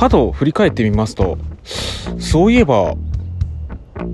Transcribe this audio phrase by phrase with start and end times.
[0.00, 1.36] はと振り返ってみますと
[2.18, 2.94] そういえば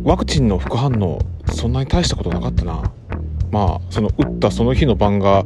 [0.03, 1.21] ワクチンの副反応
[1.55, 2.93] そんなに大したことなかったな。
[3.53, 5.45] まあその打ったその日の晩が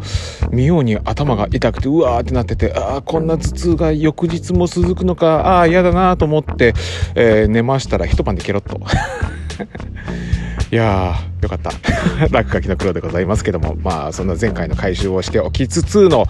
[0.51, 6.73] 妙に頭が痛くてうわーってなっててああこんな頭痛が翌日も続くのかああ嫌だなと思って、
[7.15, 8.81] えー、寝ましたら一晩でケロッと。
[10.73, 11.71] いやーよかった。
[12.33, 16.25] 落書きの黒でございますけどもまあそんな前回の回収をしておきつつの、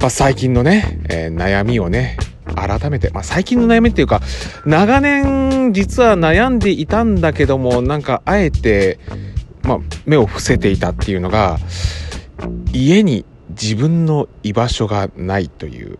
[0.00, 2.16] まあ、最近のね、えー、悩みをね
[2.66, 4.20] 改めて、まあ、最近の悩みっていうか
[4.66, 8.98] 長年実は悩んでいたんだけどもなんかあえて
[9.62, 11.58] まあ、目を伏せていたっていうのが
[12.72, 15.98] 家に自分の居場所がないという、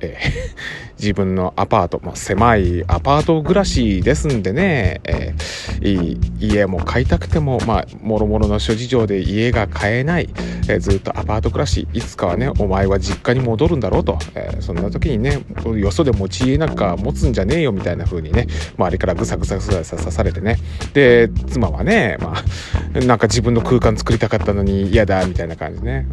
[0.00, 10.28] えー 自分のアパート、まあ、狭いアパート暮らしですんでね、えー、家も買いたくても、まあ、もろもろの諸事情で家が買えない、
[10.68, 15.42] えー、ずっとアパート暮らし、いつかはね、お前は実家に戻るんだろうと、え、そんな時にね、
[15.76, 20.58] よそで持ち家なんか持つんじゃねえよみたいな風にね、周りからぐさぐさぐさぐさ刺されてね、
[20.92, 26.06] で、妻はね、まあ、なんか自分の空間作りたかったのに嫌だみたいな感じね、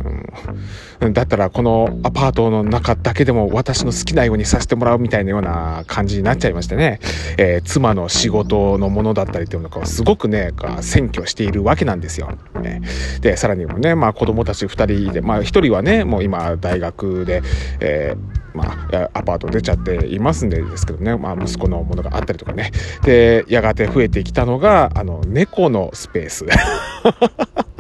[1.02, 7.00] うん、だったらこのアパートの中だけでも私私の好きなようにさせてもらうみたいなような感じになっちゃいましてね、
[7.38, 12.32] えー、妻の仕事のものだったりっていうのがすごくね、占拠しているわけなんですよ。
[12.60, 12.82] ね、
[13.22, 17.44] で、さらにもね、まあ子供たち2人で、まあ1人はね、もう今大学で、
[17.80, 22.72] えーまあ、アパート出ちゃっていますんでですけどね、まあ、息子のものがあったりとかね。
[23.04, 26.46] でやがて増えてきたのがあの猫のスペース。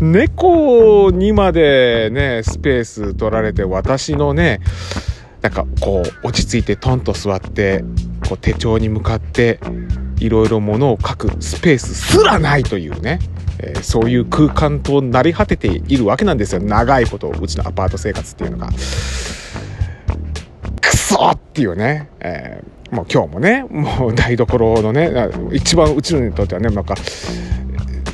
[0.00, 4.60] 猫にまでねスペース取られて私のね
[5.42, 7.84] なんかこう落ち着いてトンと座って
[8.28, 9.58] こう手帳に向かって
[10.18, 13.18] いろいろものを書くスペースすらないというね、
[13.58, 18.68] えー、そういう空間となり果てているわけなんですよ長いことうちのアパート生活っていうのが。
[20.82, 25.10] クソっていうね、えー、もう今日もねもう台所のね
[25.52, 26.94] 一番うちのにとってはねなんか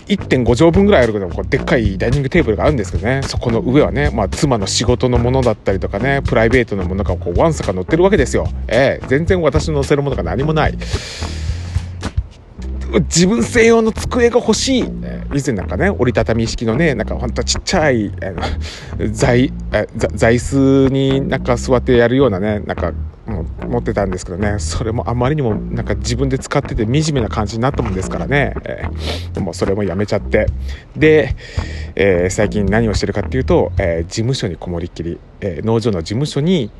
[0.07, 8.49] 1.5畳分ぐらいあるけどこうでっかいダイニングテーブルがあるんですけどねそこの上はね、まあ、妻の仕事のものだったりとかねプライベートのものがこうわんさか乗ってるわけですよ。
[8.69, 10.79] ええ全然私の乗せるものが何もない。
[13.01, 14.83] 自分専用の机が欲しい。
[15.35, 18.43] 以前なんかね、折りたたみ式のね、なんかほんとちっちゃい、あの、
[19.13, 22.93] 座椅子になんか座ってやるようなね、なんか
[23.67, 24.59] 持ってたんですけどね。
[24.59, 30.47] それもあまりにもなんか自分で使ってて惨めな感じになったもんですからね、えー、でもそれもやめちゃって。
[30.97, 31.35] で、
[31.97, 36.71] えー、最近何をしてるかっていうと、えー、事務所にこもりっきり、え農場の事務所に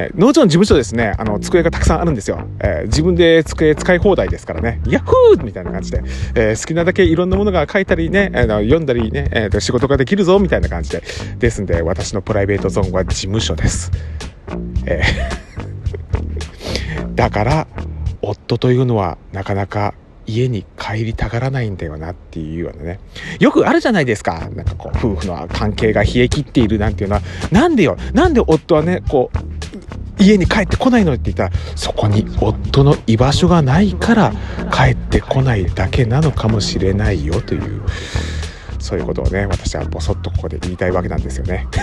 [0.00, 2.40] え農場の事務所ですね、あの、机がたくさんあるんですよ。
[2.60, 6.02] えー、自分で机使い放題ですからね、ヤッフーみたいな感じで、
[6.34, 11.02] えー、好きなだけいろんなものが書いたりね、えー、読んだりね、えー、仕事ができるぞ、みたいな感じで。
[11.38, 13.90] ですんで、私のプライベートゾーンは事務所です。
[14.86, 15.50] えー
[17.14, 17.66] だから
[18.22, 19.94] 夫というのはなかなか
[20.26, 23.00] 家に帰りたがらないんだよなっていうようなね。
[23.40, 24.48] よくあるじゃないですか。
[24.54, 29.59] なんかこう、夫婦の関係が冷え切っているなんていうのは、なんでよ、なんで夫はね、こう、
[30.20, 34.32] 家に帰ってこないのって言ったら、そこに夫の居場所がないから
[34.72, 37.82] 帰ってこないだけなのかもしれないよという、
[38.78, 41.66] そういうことをね、私はぼそっとここで言いたいわけなんですよね。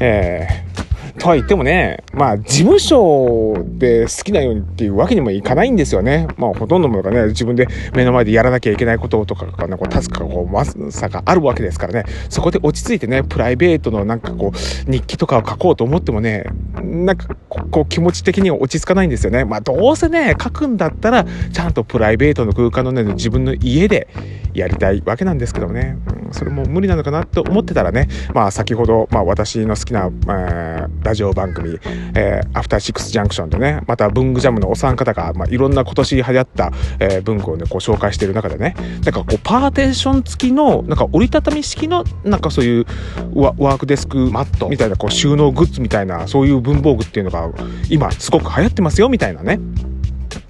[0.00, 0.74] えー
[1.18, 6.28] とは言ってもね、まあ、事務所で好きなようにっていうわけにもいかないんですよね。
[6.36, 16.44] まあ、ほとんどのものがね、自分で目の前でやらなきゃいけないこととかがね、こう、タスクがこう、まさがあるわけですからね、そこで落ち着いてね、プライベートのなんかこう、日記とかを書こうと思ってもね、
[16.82, 17.34] なんか、
[17.70, 19.44] こう、気持ち的には落ち着かないんですよね。
[19.44, 24.08] まあ、どうせね、書くんだったら、ちゃんとプライベートの空間のね、自分の家で
[24.54, 25.98] やりたいわけなんですけどね、
[26.30, 31.78] それも無理なのかなと思ってたらね、まあ、先ほど、まあ、私の好きな、まあ、ラジオ番組、
[32.14, 38.74] えー、アフターシックスジャンクションでね、また文具ジャムのお三方が、まあ、いろんな今年流行った、えー、文具をね、こう紹介してる中でね、
[39.04, 42.86] なんかこう、パーテーション付きの、なんか折りたたみ式の、なんかそういう
[43.34, 47.50] ワークデスクマットみたいな、こう、収納グッズみたいな、そういう文房具っていうのが、
[47.88, 49.58] 今、すごく流行ってますよ、みたいなね。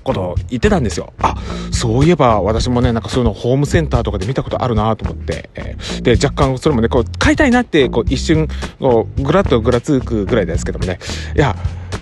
[0.05, 1.13] こと言ってたんですよ。
[1.19, 1.35] あ、
[1.73, 8.49] そういえば私もね、なんかそういうのホームセンターとかで見たことあるなと思って、えー、で、若干それもね、こう、買いたいなって、こう、一瞬、
[8.79, 10.99] こう、ぐらっとぐらつくぐらいですけどもね、
[11.35, 11.57] いや、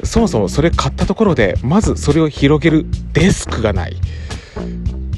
[0.04, 3.96] そもそもそれ買ったところで、まずそれを広げるデスクがない。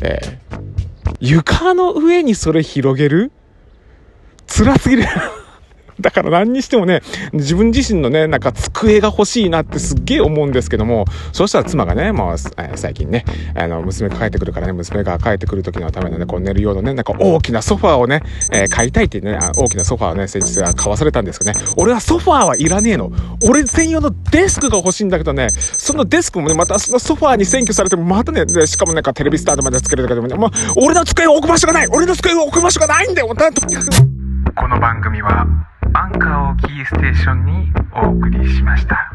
[0.03, 3.33] えー、床の上にそれ広げる？
[4.47, 5.05] 辛すぎる
[6.00, 7.02] だから何にしてもね、
[7.32, 13.25] 自分自身のね、なんか机が欲しいなってすっげえ思うんですけども、そうしたら妻がね、もう、最近ね、
[13.55, 23.12] あの、娘が帰ってくるからね、娘が帰ってくる時のためのね、こう寝る用のね、なんか大きなソファーをね、えー、買いたいってね、大きなソファーをね、先日は買わされたんですけどね、俺はソファーはいらねえの。
[23.44, 30.50] 俺専用のデスクが欲しいんだけどね、そのデスクもね、またそのソファーに占拠されても、またね、しかもなんかテレビスタートまでつけるだけでもね、もう、
[30.85, 31.87] 俺の机を置く場所がない。
[31.88, 33.32] 俺の机を置く場所がないんだよ。
[33.35, 33.62] なんと
[34.56, 35.46] この番組は
[35.96, 39.12] アンカーをキーステーションにお送りしました。